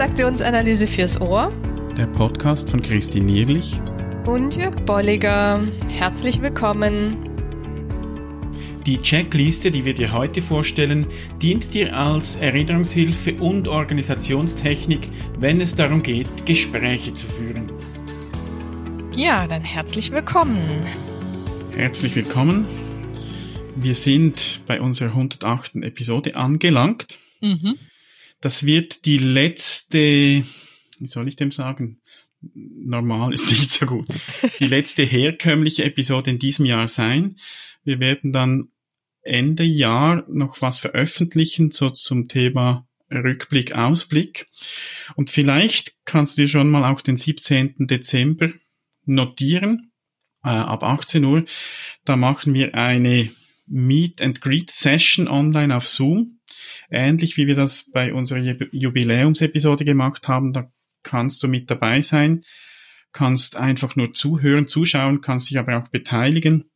[0.00, 1.52] Transaktionsanalyse fürs Ohr.
[1.94, 3.78] Der Podcast von Christine Nierlich
[4.24, 5.60] und Jörg Bolliger.
[5.90, 7.18] Herzlich willkommen.
[8.86, 11.06] Die Checkliste, die wir dir heute vorstellen,
[11.42, 17.70] dient dir als Erinnerungshilfe und Organisationstechnik, wenn es darum geht, Gespräche zu führen.
[19.14, 20.86] Ja, dann herzlich willkommen.
[21.72, 22.64] Herzlich willkommen.
[23.76, 25.74] Wir sind bei unserer 108.
[25.82, 27.18] Episode angelangt.
[27.42, 27.76] Mhm.
[28.40, 32.00] Das wird die letzte, wie soll ich dem sagen?
[32.40, 34.06] Normal ist nicht so gut.
[34.60, 37.36] Die letzte herkömmliche Episode in diesem Jahr sein.
[37.84, 38.68] Wir werden dann
[39.22, 44.46] Ende Jahr noch was veröffentlichen, so zum Thema Rückblick, Ausblick.
[45.16, 47.86] Und vielleicht kannst du dir schon mal auch den 17.
[47.86, 48.50] Dezember
[49.04, 49.92] notieren,
[50.42, 51.44] äh, ab 18 Uhr.
[52.04, 53.30] Da machen wir eine
[53.66, 56.39] Meet and Greet Session online auf Zoom
[56.90, 60.52] ähnlich wie wir das bei unserer Jubiläumsepisode gemacht haben.
[60.52, 60.70] Da
[61.02, 62.44] kannst du mit dabei sein,
[63.12, 66.70] kannst einfach nur zuhören, zuschauen, kannst dich aber auch beteiligen.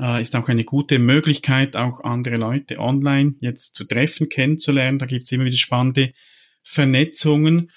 [0.00, 4.98] Äh, ist auch eine gute Möglichkeit, auch andere Leute online jetzt zu treffen, kennenzulernen.
[4.98, 6.12] Da gibt's immer wieder spannende
[6.62, 7.70] Vernetzungen.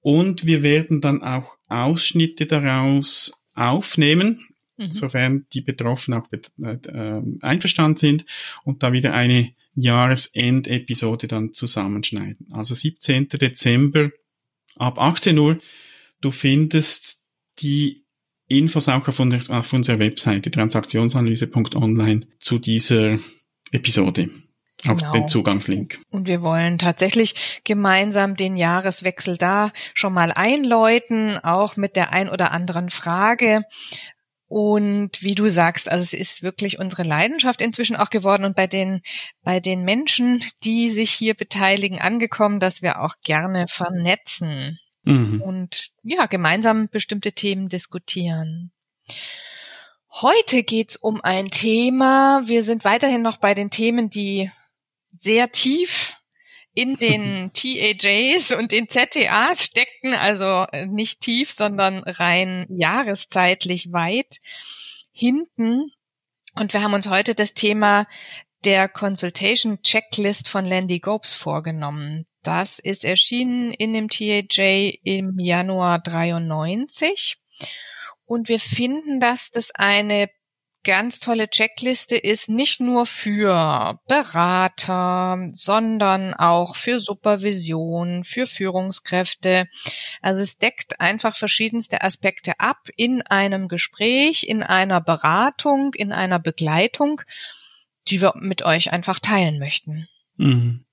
[0.00, 4.92] Und wir werden dann auch Ausschnitte daraus aufnehmen, mhm.
[4.92, 8.24] sofern die Betroffenen auch äh, äh, einverstanden sind
[8.64, 12.48] und da wieder eine Jahresendepisode dann zusammenschneiden.
[12.52, 13.28] Also 17.
[13.28, 14.10] Dezember
[14.76, 15.58] ab 18 Uhr.
[16.20, 17.18] Du findest
[17.60, 18.04] die
[18.48, 23.18] Infos auch auf, auf unserer Webseite transaktionsanalyse.online zu dieser
[23.72, 24.30] Episode.
[24.86, 25.12] Auch genau.
[25.12, 25.98] den Zugangslink.
[26.08, 32.28] Und wir wollen tatsächlich gemeinsam den Jahreswechsel da schon mal einläuten, auch mit der ein
[32.28, 33.64] oder anderen Frage.
[34.48, 38.66] Und wie du sagst, also es ist wirklich unsere Leidenschaft inzwischen auch geworden und bei
[38.66, 39.02] den,
[39.42, 45.42] bei den Menschen, die sich hier beteiligen, angekommen, dass wir auch gerne vernetzen mhm.
[45.42, 48.72] und ja, gemeinsam bestimmte Themen diskutieren.
[50.10, 52.42] Heute geht's um ein Thema.
[52.46, 54.50] Wir sind weiterhin noch bei den Themen, die
[55.20, 56.17] sehr tief
[56.78, 64.36] in den TAJs und den ZTAs steckten, also äh, nicht tief, sondern rein jahreszeitlich weit
[65.10, 65.90] hinten.
[66.54, 68.06] Und wir haben uns heute das Thema
[68.64, 72.26] der Consultation Checklist von Landy Gopes vorgenommen.
[72.42, 77.38] Das ist erschienen in dem TAJ im Januar 93.
[78.24, 80.30] Und wir finden, dass das eine
[80.84, 89.68] ganz tolle Checkliste ist nicht nur für Berater, sondern auch für Supervision, für Führungskräfte.
[90.22, 96.38] Also es deckt einfach verschiedenste Aspekte ab in einem Gespräch, in einer Beratung, in einer
[96.38, 97.22] Begleitung,
[98.08, 100.08] die wir mit euch einfach teilen möchten.
[100.36, 100.84] Mhm.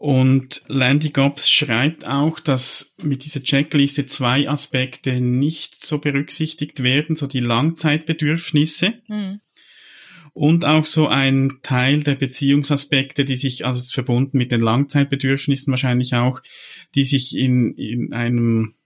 [0.00, 7.16] Und Landy Gobbs schreibt auch, dass mit dieser Checkliste zwei Aspekte nicht so berücksichtigt werden,
[7.16, 8.94] so die Langzeitbedürfnisse.
[9.08, 9.42] Mhm.
[10.32, 16.14] Und auch so ein Teil der Beziehungsaspekte, die sich, also verbunden mit den Langzeitbedürfnissen wahrscheinlich
[16.14, 16.40] auch,
[16.94, 18.76] die sich in, in einem,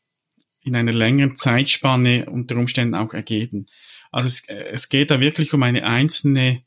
[0.65, 3.67] in einer längeren Zeitspanne unter Umständen auch ergeben.
[4.11, 6.65] Also es, es geht da wirklich um eine einzelne,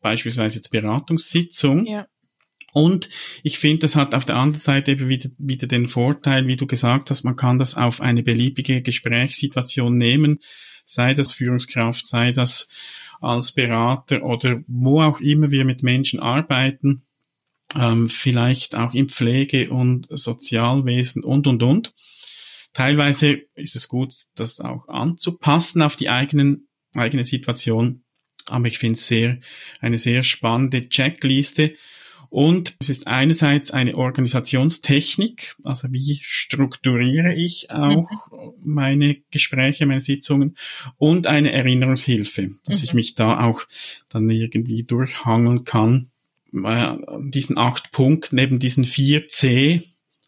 [0.00, 1.84] beispielsweise jetzt Beratungssitzung.
[1.84, 2.06] Ja
[2.72, 3.08] und
[3.42, 6.66] ich finde, das hat auf der anderen Seite eben wieder, wieder den Vorteil, wie du
[6.66, 10.40] gesagt hast, man kann das auf eine beliebige Gesprächssituation nehmen,
[10.84, 12.68] sei das Führungskraft, sei das
[13.20, 17.02] als Berater oder wo auch immer wir mit Menschen arbeiten,
[17.74, 21.94] ähm, vielleicht auch im Pflege- und Sozialwesen und, und, und.
[22.72, 28.02] Teilweise ist es gut, das auch anzupassen auf die eigenen, eigene Situation.
[28.46, 29.38] Aber ich finde es sehr,
[29.80, 31.76] eine sehr spannende Checkliste,
[32.32, 38.54] und es ist einerseits eine Organisationstechnik, also wie strukturiere ich auch mhm.
[38.64, 40.56] meine Gespräche, meine Sitzungen
[40.96, 42.84] und eine Erinnerungshilfe, dass mhm.
[42.84, 43.64] ich mich da auch
[44.08, 46.08] dann irgendwie durchhangeln kann.
[46.54, 49.82] Äh, diesen acht Punkten, neben diesen vier C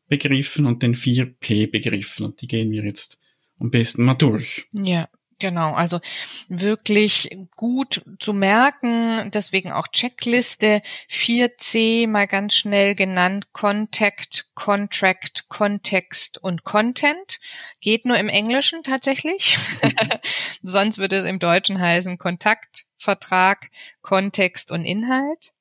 [0.06, 2.26] Begriffen und den vier P Begriffen.
[2.26, 3.18] Und die gehen wir jetzt
[3.58, 4.66] am besten mal durch.
[4.72, 5.08] Ja.
[5.38, 6.00] Genau, also
[6.48, 16.38] wirklich gut zu merken, deswegen auch Checkliste 4C mal ganz schnell genannt, Contact, Contract, Kontext
[16.38, 17.40] und Content.
[17.80, 19.58] Geht nur im Englischen tatsächlich.
[20.62, 23.70] Sonst würde es im Deutschen heißen Kontakt, Vertrag,
[24.02, 25.52] Kontext und Inhalt.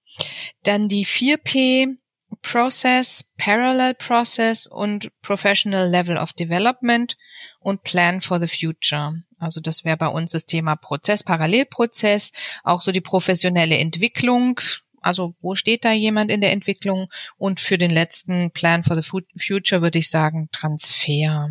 [0.63, 1.97] Dann die 4P,
[2.43, 7.17] Process, Parallel Process und Professional Level of Development
[7.59, 9.23] und Plan for the Future.
[9.39, 12.31] Also das wäre bei uns das Thema Prozess, Parallelprozess,
[12.63, 14.59] auch so die professionelle Entwicklung
[15.01, 17.09] Also wo steht da jemand in der Entwicklung?
[17.37, 21.49] Und für den letzten Plan for the Future würde ich sagen Transfer.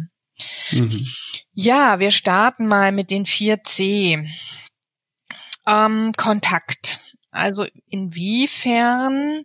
[0.70, 1.06] Mhm.
[1.52, 4.26] Ja, wir starten mal mit den 4C.
[5.66, 7.00] Ähm, Kontakt.
[7.30, 9.44] Also inwiefern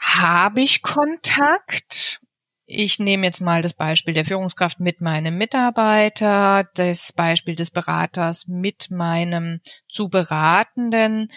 [0.00, 2.20] habe ich Kontakt?
[2.66, 8.46] Ich nehme jetzt mal das Beispiel der Führungskraft mit meinem Mitarbeiter, das Beispiel des Beraters
[8.46, 11.32] mit meinem zu Beratenden.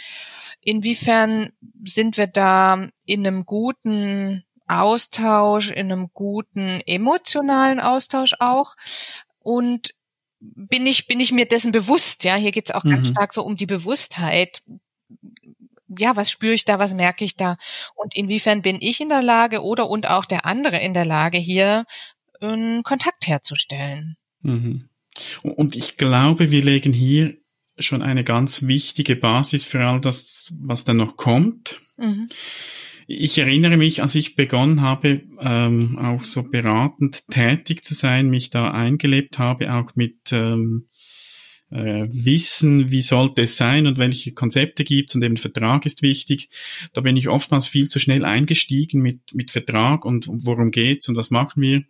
[0.62, 1.52] Inwiefern
[1.86, 8.76] sind wir da in einem guten Austausch, in einem guten emotionalen Austausch auch?
[9.40, 9.94] Und
[10.40, 12.92] bin ich, bin ich mir dessen bewusst, ja, hier geht es auch mhm.
[12.92, 14.62] ganz stark so um die Bewusstheit.
[15.98, 17.58] Ja, was spüre ich da, was merke ich da?
[17.96, 21.38] Und inwiefern bin ich in der Lage oder und auch der andere in der Lage,
[21.38, 21.86] hier
[22.42, 24.18] einen Kontakt herzustellen?
[24.42, 24.90] Mhm.
[25.42, 27.36] Und ich glaube, wir legen hier
[27.78, 31.80] schon eine ganz wichtige Basis für all das, was dann noch kommt.
[31.98, 32.30] Mhm.
[33.08, 38.50] Ich erinnere mich, als ich begonnen habe, ähm, auch so beratend tätig zu sein, mich
[38.50, 40.88] da eingelebt habe, auch mit ähm,
[41.74, 46.02] äh, Wissen, wie sollte es sein und welche Konzepte gibt es und eben Vertrag ist
[46.02, 46.50] wichtig.
[46.94, 51.16] Da bin ich oftmals viel zu schnell eingestiegen mit, mit Vertrag und, worum geht's und
[51.16, 51.84] was machen wir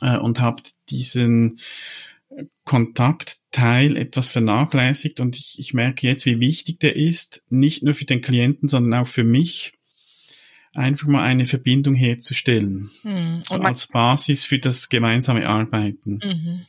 [0.00, 1.60] äh, und habe diesen
[2.64, 8.04] Kontaktteil etwas vernachlässigt und ich, ich merke jetzt, wie wichtig der ist, nicht nur für
[8.04, 9.72] den Klienten, sondern auch für mich
[10.74, 12.90] einfach mal eine Verbindung herzustellen.
[13.04, 13.42] Mhm.
[13.48, 16.18] So als Basis für das gemeinsame Arbeiten.
[16.22, 16.66] Mhm.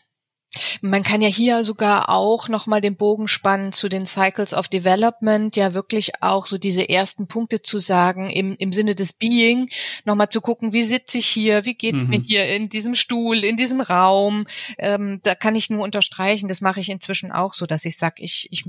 [0.81, 5.55] Man kann ja hier sogar auch nochmal den Bogen spannen zu den Cycles of Development,
[5.55, 9.69] ja wirklich auch so diese ersten Punkte zu sagen, im, im Sinne des Being,
[10.05, 12.07] nochmal zu gucken, wie sitze ich hier, wie geht mhm.
[12.07, 14.47] mir hier in diesem Stuhl, in diesem Raum.
[14.77, 18.23] Ähm, da kann ich nur unterstreichen, das mache ich inzwischen auch so, dass ich sage,
[18.23, 18.63] ich, ich,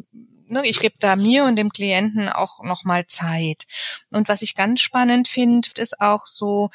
[0.46, 3.66] ne, ich gebe da mir und dem Klienten auch nochmal Zeit.
[4.10, 6.70] Und was ich ganz spannend finde, ist auch so,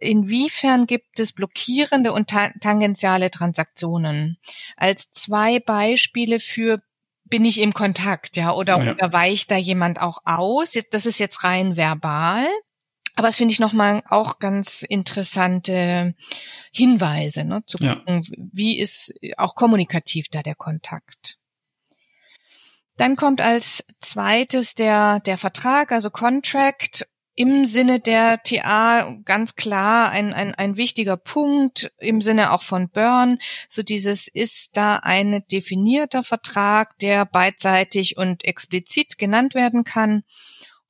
[0.00, 4.38] Inwiefern gibt es blockierende und ta tangentiale Transaktionen?
[4.76, 6.80] Als zwei Beispiele für
[7.24, 8.92] bin ich im Kontakt, ja, oder, ja.
[8.92, 10.72] oder weicht da jemand auch aus?
[10.90, 12.46] Das ist jetzt rein verbal.
[13.16, 16.14] Aber das finde ich nochmal auch ganz interessante
[16.72, 18.36] Hinweise, ne, zu gucken, ja.
[18.52, 21.36] wie ist auch kommunikativ da der Kontakt.
[22.96, 30.10] Dann kommt als zweites der, der Vertrag, also Contract im Sinne der TA ganz klar
[30.10, 33.38] ein, ein, ein wichtiger Punkt im Sinne auch von Burn.
[33.68, 40.24] So dieses ist da ein definierter Vertrag, der beidseitig und explizit genannt werden kann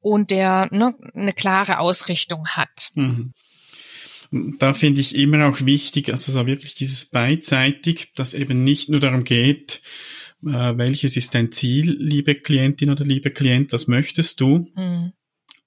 [0.00, 2.92] und der ne, eine klare Ausrichtung hat.
[2.94, 3.34] Mhm.
[4.58, 9.00] Da finde ich immer auch wichtig, also so wirklich dieses beidseitig, dass eben nicht nur
[9.00, 9.82] darum geht,
[10.46, 15.12] äh, welches ist dein Ziel, liebe Klientin oder liebe Klient, was möchtest du, mhm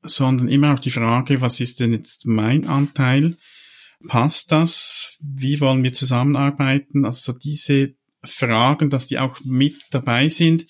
[0.03, 3.37] sondern immer auch die Frage, was ist denn jetzt mein Anteil?
[4.07, 5.17] Passt das?
[5.21, 7.05] Wie wollen wir zusammenarbeiten?
[7.05, 7.93] Also diese
[8.23, 10.65] Fragen, dass die auch mit dabei sind,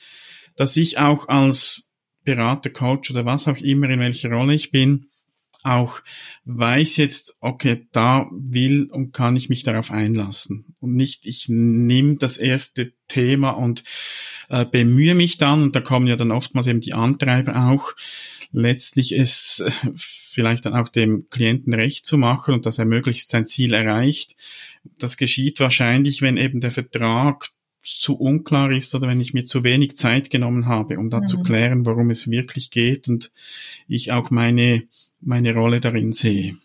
[0.56, 1.89] dass ich auch als
[2.24, 5.07] Berater, Coach oder was auch immer, in welcher Rolle ich bin,
[5.63, 6.01] auch
[6.45, 10.75] weiß jetzt, okay, da will und kann ich mich darauf einlassen.
[10.80, 13.84] Und nicht, ich nehme das erste Thema und
[14.50, 17.94] äh, bemühe mich dann, und da kommen ja dann oftmals eben die Antreiber auch,
[18.51, 19.63] letztlich es
[19.96, 24.36] vielleicht dann auch dem Klienten recht zu machen und dass er möglichst sein Ziel erreicht.
[24.98, 27.50] Das geschieht wahrscheinlich, wenn eben der Vertrag
[27.81, 31.27] zu unklar ist oder wenn ich mir zu wenig Zeit genommen habe, um da mhm.
[31.27, 33.31] zu klären, worum es wirklich geht und
[33.88, 34.84] ich auch meine,
[35.20, 36.58] meine Rolle darin sehe.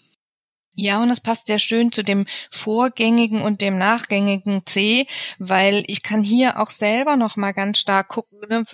[0.76, 5.06] Ja, und das passt sehr schön zu dem vorgängigen und dem nachgängigen C,
[5.38, 8.64] weil ich kann hier auch selber noch mal ganz stark gucken, ne,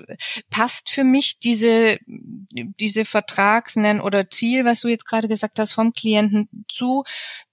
[0.51, 5.93] passt für mich diese diese Vertragsnennen oder Ziel, was du jetzt gerade gesagt hast vom
[5.93, 7.05] Klienten zu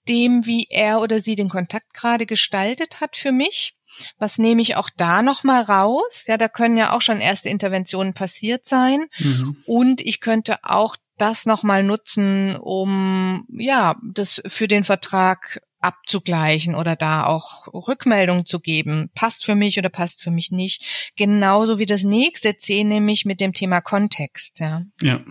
[0.07, 3.75] dem, wie er oder sie den Kontakt gerade gestaltet hat für mich?
[4.17, 6.25] Was nehme ich auch da noch mal raus?
[6.27, 9.07] Ja, da können ja auch schon erste Interventionen passiert sein.
[9.19, 9.57] Mhm.
[9.65, 16.95] Und ich könnte auch das nochmal nutzen, um ja das für den Vertrag abzugleichen oder
[16.95, 19.09] da auch Rückmeldung zu geben.
[19.15, 21.11] Passt für mich oder passt für mich nicht.
[21.15, 24.59] Genauso wie das nächste C, nämlich mit dem Thema Kontext.
[24.59, 24.83] Ja.
[25.01, 25.23] ja.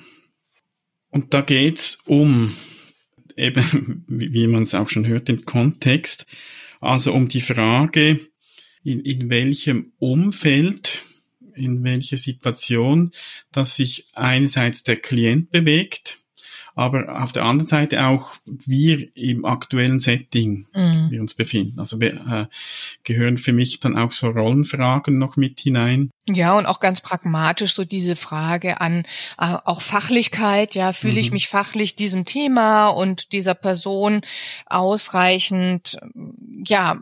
[1.11, 2.57] Und da geht's um
[3.37, 6.27] eben, wie man es auch schon hört, den Kontext.
[6.81, 8.21] Also um die Frage,
[8.85, 11.03] in, in welchem Umfeld
[11.59, 13.13] in welche Situation,
[13.53, 16.19] dass sich einerseits der Klient bewegt,
[16.79, 21.11] aber auf der anderen Seite auch wir im aktuellen Setting mhm.
[21.11, 21.81] wir uns befinden.
[21.81, 22.47] Also wir, äh,
[23.03, 26.11] gehören für mich dann auch so Rollenfragen noch mit hinein.
[26.35, 29.05] Ja, und auch ganz pragmatisch so diese Frage an
[29.39, 30.75] äh, auch Fachlichkeit.
[30.75, 31.19] Ja, fühle mhm.
[31.21, 34.23] ich mich fachlich diesem Thema und dieser Person
[34.67, 35.99] ausreichend,
[36.65, 36.99] ja,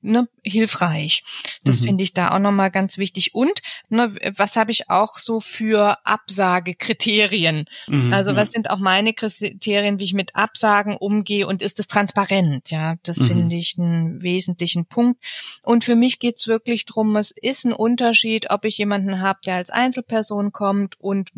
[0.00, 1.24] ne, hilfreich.
[1.64, 1.84] Das mhm.
[1.84, 3.34] finde ich da auch nochmal ganz wichtig.
[3.34, 7.66] Und ne, was habe ich auch so für Absagekriterien?
[7.86, 8.52] Mhm, also was ja.
[8.52, 12.70] sind auch meine Kriterien, wie ich mit Absagen umgehe und ist es transparent?
[12.70, 13.26] Ja, das mhm.
[13.26, 15.22] finde ich einen wesentlichen Punkt.
[15.62, 19.40] Und für mich geht es wirklich drum, es ist ein Unterschied, ob ich jemanden habe,
[19.44, 21.30] der als Einzelperson kommt und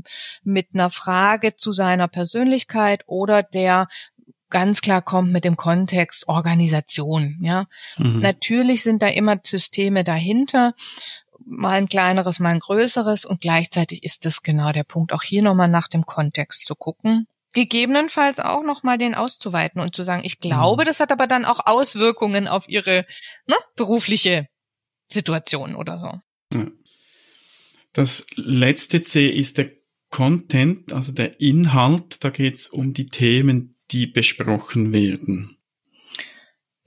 [0.42, 3.88] mit einer Frage zu seiner Persönlichkeit oder der
[4.50, 7.66] ganz klar kommt mit dem Kontext Organisation, ja.
[7.96, 8.20] Mhm.
[8.20, 10.74] Natürlich sind da immer Systeme dahinter,
[11.46, 15.42] mal ein kleineres, mal ein größeres und gleichzeitig ist das genau der Punkt, auch hier
[15.42, 17.26] nochmal nach dem Kontext zu gucken.
[17.52, 20.86] Gegebenenfalls auch nochmal den auszuweiten und zu sagen, ich glaube, mhm.
[20.86, 23.06] das hat aber dann auch Auswirkungen auf ihre
[23.46, 24.46] ne, berufliche
[25.08, 26.12] Situation oder so.
[26.56, 26.66] Ja.
[27.92, 29.72] Das letzte C ist der
[30.10, 32.22] Content, also der Inhalt.
[32.22, 35.56] Da geht es um die Themen, die besprochen werden.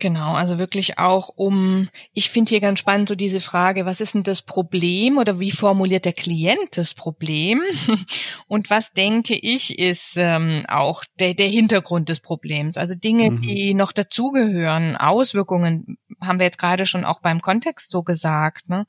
[0.04, 4.16] Genau, also wirklich auch um, ich finde hier ganz spannend so diese Frage, was ist
[4.16, 7.62] denn das Problem oder wie formuliert der Klient das Problem
[8.50, 12.76] und was denke ich ist ähm, auch der, der Hintergrund des Problems.
[12.76, 13.42] Also Dinge, mhm.
[13.44, 18.86] die noch dazugehören, Auswirkungen, haben wir jetzt gerade schon auch beim Kontext so gesagt, ne?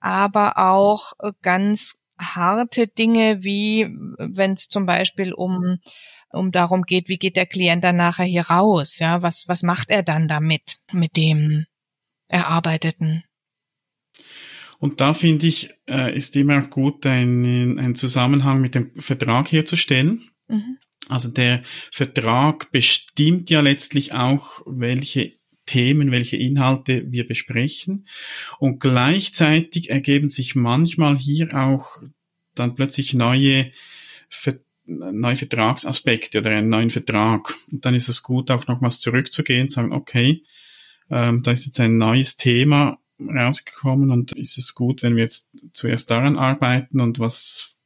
[0.00, 5.80] aber auch ganz harte Dinge wie, wenn es zum Beispiel um
[6.36, 8.98] um darum geht, wie geht der Klient dann nachher hier raus?
[8.98, 11.66] Ja, was, was macht er dann damit, mit dem
[12.28, 13.24] Erarbeiteten?
[14.78, 19.50] Und da finde ich, äh, ist immer auch gut, einen, einen Zusammenhang mit dem Vertrag
[19.50, 20.30] herzustellen.
[20.48, 20.78] Mhm.
[21.08, 21.62] Also der
[21.92, 25.34] Vertrag bestimmt ja letztlich auch, welche
[25.66, 28.06] Themen, welche Inhalte wir besprechen.
[28.58, 32.02] Und gleichzeitig ergeben sich manchmal hier auch
[32.54, 33.70] dann plötzlich neue
[34.28, 34.54] Ver
[34.86, 37.54] neue Vertragsaspekte oder einen neuen Vertrag.
[37.70, 40.42] Und dann ist es gut, auch nochmals zurückzugehen, sagen, okay,
[41.10, 45.50] ähm, da ist jetzt ein neues Thema rausgekommen und ist es gut, wenn wir jetzt
[45.72, 47.76] zuerst daran arbeiten und was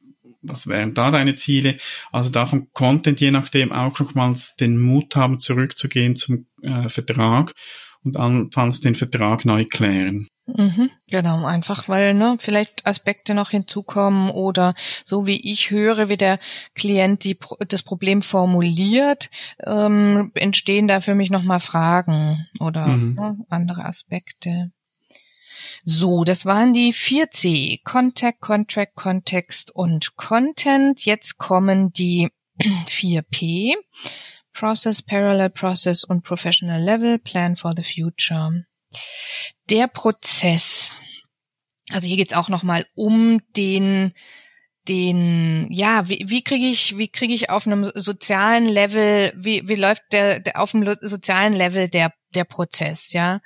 [0.43, 1.77] was wären da deine Ziele?
[2.11, 7.53] Also davon Content je nachdem auch nochmals den Mut haben, zurückzugehen zum äh, Vertrag
[8.03, 10.27] und anfangs den Vertrag neu klären.
[10.55, 14.73] Mhm, genau, einfach weil ne, vielleicht Aspekte noch hinzukommen oder
[15.05, 16.39] so wie ich höre, wie der
[16.75, 19.29] Klient die, das Problem formuliert,
[19.63, 23.13] ähm, entstehen da für mich nochmal Fragen oder mhm.
[23.13, 24.71] ne, andere Aspekte.
[25.83, 27.83] So, das waren die 4C.
[27.83, 31.05] Contact, Contract, Kontext und Content.
[31.05, 32.29] Jetzt kommen die
[32.59, 33.75] 4P.
[34.53, 38.65] Process, Parallel Process und Professional Level, Plan for the Future.
[39.69, 40.91] Der Prozess,
[41.91, 44.13] also hier geht's auch nochmal um den
[44.87, 49.75] den, ja, wie, wie kriege ich, wie kriege ich auf einem sozialen Level, wie, wie
[49.75, 53.41] läuft der, der auf einem sozialen Level der der Prozess, ja.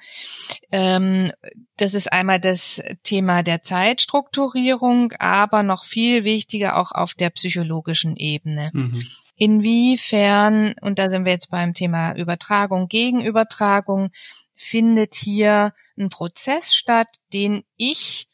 [0.71, 1.31] Ähm,
[1.77, 8.15] das ist einmal das Thema der Zeitstrukturierung, aber noch viel wichtiger auch auf der psychologischen
[8.15, 8.71] Ebene.
[8.73, 9.03] Mhm.
[9.37, 14.11] Inwiefern, und da sind wir jetzt beim Thema Übertragung, Gegenübertragung,
[14.55, 18.27] findet hier ein Prozess statt, den ich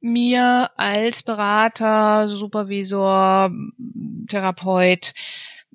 [0.00, 3.50] mir als Berater, Supervisor,
[4.28, 5.14] Therapeut,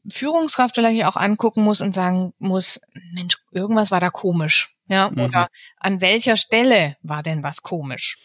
[0.10, 2.80] Führungskraft vielleicht auch angucken muss und sagen muss,
[3.14, 4.76] Mensch, irgendwas war da komisch.
[4.88, 5.22] Ja, mhm.
[5.22, 8.18] oder an welcher Stelle war denn was komisch?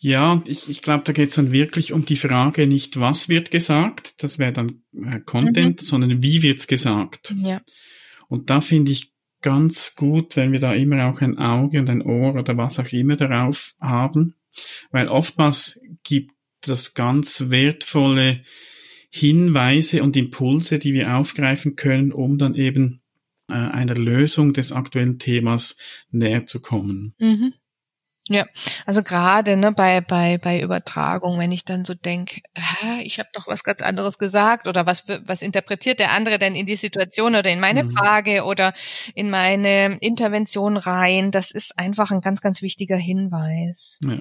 [0.00, 3.50] Ja, ich, ich glaube, da geht es dann wirklich um die Frage nicht, was wird
[3.50, 5.84] gesagt, das wäre dann äh, Content, mhm.
[5.84, 7.34] sondern wie wird's gesagt.
[7.36, 7.60] Ja.
[8.28, 12.02] Und da finde ich ganz gut, wenn wir da immer auch ein Auge und ein
[12.02, 14.34] Ohr oder was auch immer darauf haben,
[14.90, 18.42] weil oftmals gibt das ganz wertvolle
[19.10, 23.00] Hinweise und Impulse, die wir aufgreifen können, um dann eben
[23.48, 25.78] äh, einer Lösung des aktuellen Themas
[26.10, 27.14] näher zu kommen.
[27.18, 27.54] Mhm.
[28.28, 28.46] Ja,
[28.84, 32.42] also gerade ne, bei, bei, bei Übertragung, wenn ich dann so denke,
[33.02, 36.66] ich habe doch was ganz anderes gesagt oder was, was interpretiert der andere denn in
[36.66, 37.92] die Situation oder in meine mhm.
[37.92, 38.74] Frage oder
[39.14, 43.98] in meine Intervention rein, das ist einfach ein ganz, ganz wichtiger Hinweis.
[44.04, 44.18] Ja.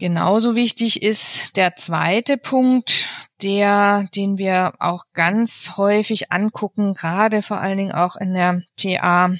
[0.00, 3.08] Genauso wichtig ist der zweite Punkt,
[3.42, 9.34] der, den wir auch ganz häufig angucken, gerade vor allen Dingen auch in der TA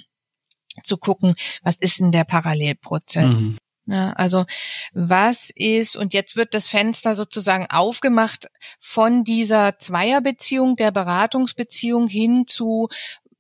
[0.85, 3.27] zu gucken, was ist denn der Parallelprozess?
[3.27, 3.59] Mhm.
[3.87, 4.45] Ja, also
[4.93, 12.45] was ist, und jetzt wird das Fenster sozusagen aufgemacht von dieser Zweierbeziehung, der Beratungsbeziehung hin
[12.47, 12.89] zu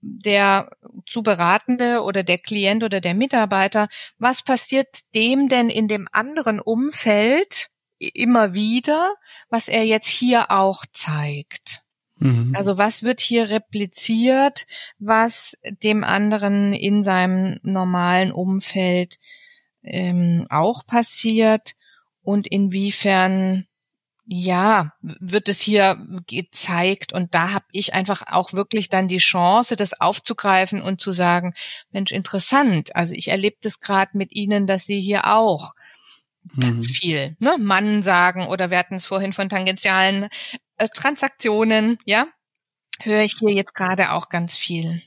[0.01, 0.71] der
[1.07, 6.61] zu beratende oder der Klient oder der Mitarbeiter, was passiert dem denn in dem anderen
[6.61, 7.69] Umfeld
[7.99, 9.15] immer wieder,
[9.51, 11.83] was er jetzt hier auch zeigt?
[12.19, 12.55] Mhm.
[12.57, 14.67] Also was wird hier repliziert,
[14.99, 19.19] was dem anderen in seinem normalen Umfeld
[19.83, 21.75] ähm, auch passiert
[22.23, 23.67] und inwiefern
[24.31, 29.75] ja, wird es hier gezeigt und da habe ich einfach auch wirklich dann die Chance,
[29.75, 31.55] das aufzugreifen und zu sagen,
[31.93, 32.95] Mensch, interessant.
[32.95, 35.73] Also ich erlebe das gerade mit Ihnen, dass Sie hier auch
[36.59, 36.93] ganz mhm.
[36.93, 40.29] viel ne, Mann sagen oder wir hatten es vorhin von tangentialen
[40.77, 42.29] äh, Transaktionen, ja,
[43.01, 45.03] höre ich hier jetzt gerade auch ganz viel.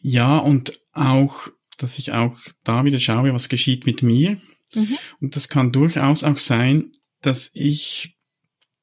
[0.00, 4.40] Ja, und auch, dass ich auch da wieder schaue, was geschieht mit mir.
[4.74, 4.98] Mhm.
[5.20, 6.92] Und das kann durchaus auch sein,
[7.22, 8.16] dass ich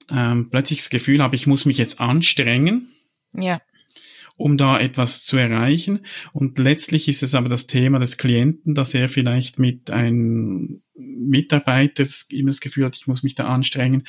[0.09, 2.91] ähm, plötzlich das Gefühl habe, ich muss mich jetzt anstrengen.
[3.33, 3.62] Ja.
[4.38, 6.01] Um da etwas zu erreichen.
[6.34, 12.06] Und letztlich ist es aber das Thema des Klienten, dass er vielleicht mit einem Mitarbeiter
[12.30, 14.04] immer das Gefühl hat, ich muss mich da anstrengen.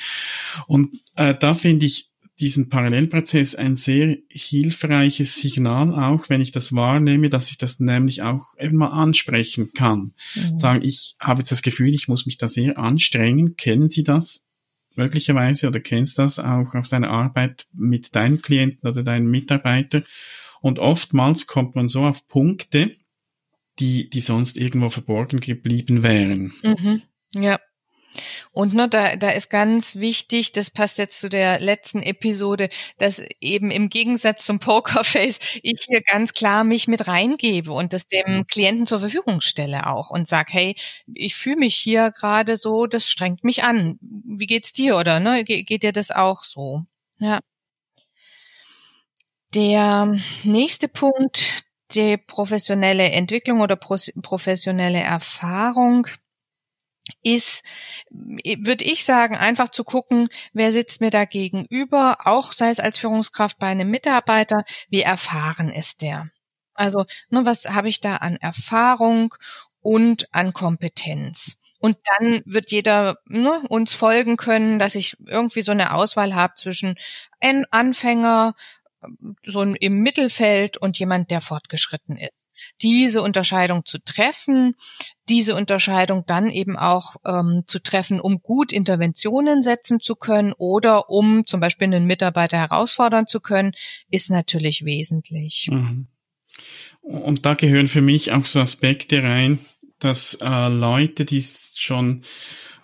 [0.67, 6.73] Und äh, da finde ich diesen Parallelprozess ein sehr hilfreiches Signal, auch wenn ich das
[6.73, 10.13] wahrnehme, dass ich das nämlich auch eben mal ansprechen kann.
[10.35, 10.59] Mhm.
[10.59, 13.55] Sagen, ich habe jetzt das Gefühl, ich muss mich da sehr anstrengen.
[13.55, 14.43] Kennen Sie das
[14.97, 20.05] möglicherweise oder kennst das auch aus deiner Arbeit mit deinen Klienten oder deinen Mitarbeitern?
[20.61, 22.95] Und oftmals kommt man so auf Punkte,
[23.79, 26.53] die, die sonst irgendwo verborgen geblieben wären.
[26.63, 27.01] Mhm.
[27.33, 27.59] Ja.
[28.57, 33.21] Und ne, da, da ist ganz wichtig, das passt jetzt zu der letzten Episode, dass
[33.39, 38.37] eben im Gegensatz zum Pokerface ich hier ganz klar mich mit reingebe und das dem
[38.37, 38.47] mhm.
[38.47, 40.75] Klienten zur Verfügung stelle auch und sag, hey,
[41.13, 43.99] ich fühle mich hier gerade so, das strengt mich an.
[44.01, 45.43] Wie geht's dir oder ne?
[45.43, 46.81] Ge geht dir das auch so?
[47.19, 47.41] Ja.
[49.53, 51.45] Der nächste Punkt,
[51.93, 56.07] die professionelle Entwicklung oder professionelle Erfahrung
[57.23, 57.63] ist,
[58.11, 62.97] würde ich sagen, einfach zu gucken, wer sitzt mir da gegenüber, auch sei es als
[62.97, 66.29] Führungskraft bei einem Mitarbeiter, wie erfahren ist der?
[66.73, 69.33] Also, ne, was habe ich da an Erfahrung
[69.81, 71.57] und an Kompetenz?
[71.79, 76.53] Und dann wird jeder ne, uns folgen können, dass ich irgendwie so eine Auswahl habe
[76.55, 76.95] zwischen
[77.39, 78.55] ein Anfänger,
[79.43, 82.46] so im Mittelfeld und jemand, der fortgeschritten ist.
[82.81, 84.75] Diese Unterscheidung zu treffen,
[85.29, 91.09] diese Unterscheidung dann eben auch ähm, zu treffen, um gut Interventionen setzen zu können oder
[91.09, 93.73] um zum Beispiel einen Mitarbeiter herausfordern zu können,
[94.09, 95.67] ist natürlich wesentlich.
[95.69, 96.07] Mhm.
[97.01, 99.59] Und da gehören für mich auch so Aspekte rein,
[99.99, 101.43] dass äh, Leute, die
[101.75, 102.23] schon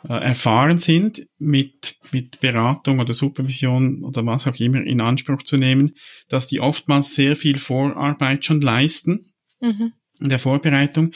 [0.07, 5.57] äh, erfahren sind, mit, mit Beratung oder Supervision oder was auch immer in Anspruch zu
[5.57, 5.95] nehmen,
[6.29, 9.32] dass die oftmals sehr viel Vorarbeit schon leisten
[9.63, 9.93] mhm.
[10.19, 11.11] in der Vorbereitung,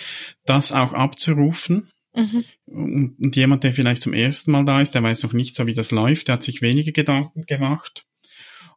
[0.46, 1.90] das auch abzurufen.
[2.16, 2.44] Mhm.
[2.66, 5.68] Und, und jemand, der vielleicht zum ersten Mal da ist, der weiß noch nicht so,
[5.68, 8.06] wie das läuft, der hat sich weniger Gedanken gemacht.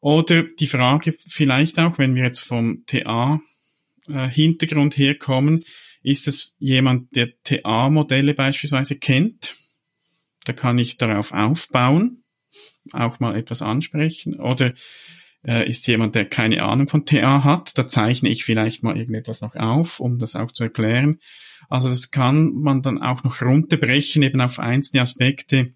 [0.00, 5.64] Oder die Frage vielleicht auch, wenn wir jetzt vom TA-Hintergrund äh, herkommen,
[6.02, 9.54] ist es jemand, der TA-Modelle beispielsweise kennt
[10.44, 12.22] da kann ich darauf aufbauen,
[12.92, 14.40] auch mal etwas ansprechen.
[14.40, 14.74] Oder
[15.46, 19.40] äh, ist jemand, der keine Ahnung von TA hat, da zeichne ich vielleicht mal irgendetwas
[19.40, 21.18] noch auf, um das auch zu erklären.
[21.68, 25.74] Also das kann man dann auch noch runterbrechen, eben auf einzelne Aspekte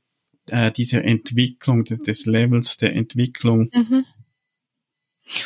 [0.49, 3.71] äh, dieser Entwicklung, des, des Levels der Entwicklung.
[3.73, 4.05] Mhm.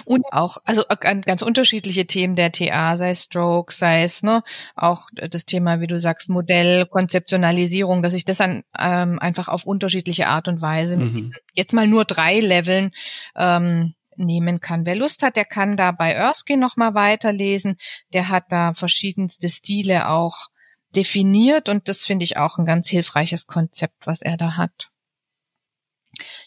[0.04, 4.42] Und auch, also ganz unterschiedliche Themen der TA, sei es Stroke, sei es ne,
[4.74, 9.64] auch das Thema, wie du sagst, Modell, Konzeptionalisierung, dass ich das dann ähm, einfach auf
[9.64, 11.32] unterschiedliche Art und Weise mhm.
[11.52, 12.90] jetzt mal nur drei Leveln
[13.36, 14.86] ähm, nehmen kann.
[14.86, 17.76] Wer Lust hat, der kann da bei Erskine nochmal weiterlesen.
[18.12, 20.48] Der hat da verschiedenste Stile auch
[20.94, 24.88] definiert und das finde ich auch ein ganz hilfreiches Konzept, was er da hat.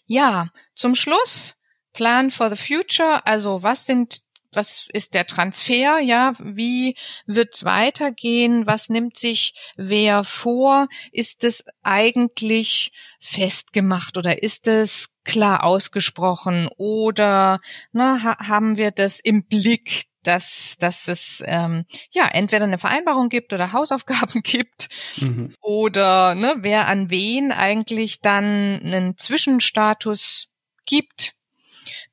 [0.05, 1.55] Ja, zum Schluss
[1.93, 4.21] Plan for the Future, also was sind
[4.53, 11.63] was ist der Transfer, ja, wie wird's weitergehen, was nimmt sich wer vor, ist es
[11.83, 17.59] eigentlich festgemacht oder ist es klar ausgesprochen oder
[17.91, 23.29] na, ha haben wir das im Blick, dass, dass es ähm, ja entweder eine Vereinbarung
[23.29, 25.55] gibt oder Hausaufgaben gibt mhm.
[25.61, 30.49] oder ne, wer an wen eigentlich dann einen Zwischenstatus
[30.85, 31.35] gibt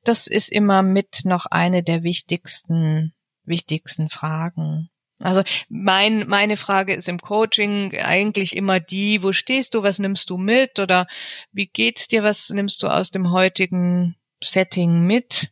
[0.03, 4.89] das ist immer mit noch eine der wichtigsten, wichtigsten Fragen.
[5.19, 10.29] Also mein, meine Frage ist im Coaching eigentlich immer die, wo stehst du, was nimmst
[10.29, 11.07] du mit oder
[11.51, 15.51] wie geht's dir, was nimmst du aus dem heutigen Setting mit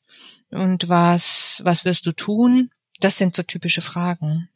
[0.50, 2.72] und was, was wirst du tun?
[3.02, 4.50] Das sind so typische Fragen.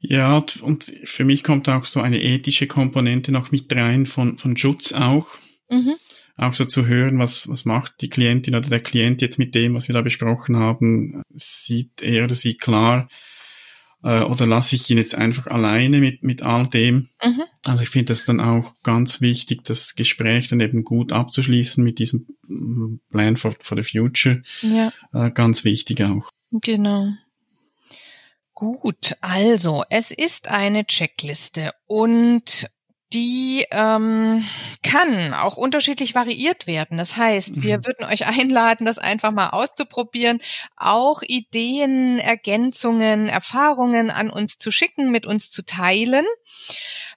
[0.00, 4.56] Ja, und für mich kommt auch so eine ethische Komponente noch mit rein von, von
[4.56, 5.28] Schutz auch.
[5.68, 5.94] Mhm.
[6.36, 9.74] Auch so zu hören, was, was macht die Klientin oder der Klient jetzt mit dem,
[9.74, 11.22] was wir da besprochen haben.
[11.34, 13.10] Sieht er oder sie klar,
[14.02, 17.08] äh, oder lasse ich ihn jetzt einfach alleine mit, mit all dem?
[17.22, 17.42] Mhm.
[17.64, 21.98] Also ich finde das dann auch ganz wichtig, das Gespräch dann eben gut abzuschließen mit
[21.98, 24.42] diesem mm, Plan for, for the Future.
[24.62, 24.92] Ja.
[25.12, 26.30] Äh, ganz wichtig auch.
[26.52, 27.12] Genau.
[28.54, 32.68] Gut, also es ist eine Checkliste und
[33.12, 34.44] die ähm,
[34.82, 36.98] kann auch unterschiedlich variiert werden.
[36.98, 37.62] Das heißt, mhm.
[37.62, 40.40] wir würden euch einladen, das einfach mal auszuprobieren,
[40.76, 46.26] auch Ideen, Ergänzungen, Erfahrungen an uns zu schicken, mit uns zu teilen.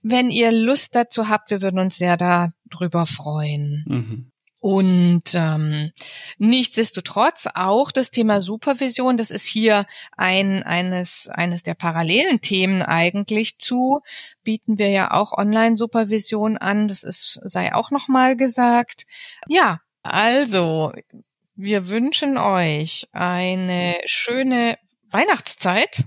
[0.02, 3.86] Wenn ihr Lust dazu habt, wir würden uns sehr darüber freuen.
[3.88, 4.33] Mhm.
[4.64, 5.92] Und ähm,
[6.38, 13.58] nichtsdestotrotz auch das Thema Supervision, das ist hier ein eines eines der parallelen Themen eigentlich
[13.58, 14.00] zu
[14.42, 16.88] bieten wir ja auch Online-Supervision an.
[16.88, 19.04] Das ist sei auch noch mal gesagt.
[19.50, 20.94] Ja, also
[21.58, 24.78] wir wünschen euch eine schöne
[25.12, 26.06] Weihnachtszeit.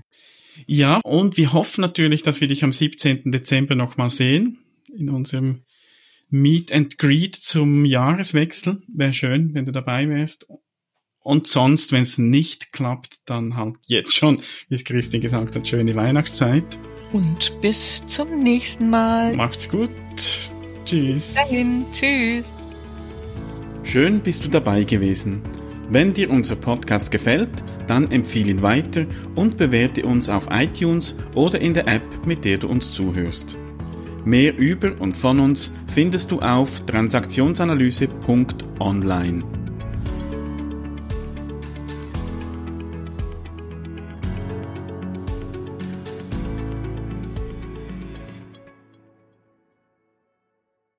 [0.65, 3.31] Ja, und wir hoffen natürlich, dass wir dich am 17.
[3.31, 4.57] Dezember noch mal sehen
[4.91, 5.61] in unserem
[6.29, 8.81] Meet and Greet zum Jahreswechsel.
[8.87, 10.45] Wäre schön, wenn du dabei wärst.
[11.19, 15.67] Und sonst, wenn es nicht klappt, dann halt jetzt schon, wie es Christine gesagt hat,
[15.67, 16.77] schöne Weihnachtszeit.
[17.13, 19.35] Und bis zum nächsten Mal.
[19.35, 19.89] Macht's gut.
[20.85, 21.33] Tschüss.
[21.33, 21.85] Dahin.
[21.93, 22.53] Tschüss.
[23.83, 25.41] Schön bist du dabei gewesen.
[25.89, 31.61] Wenn dir unser Podcast gefällt, dann empfehle ihn weiter und bewerte uns auf iTunes oder
[31.61, 33.57] in der App, mit der du uns zuhörst.
[34.27, 39.56] Mehr über und von uns findest du auf transaktionsanalyse.online.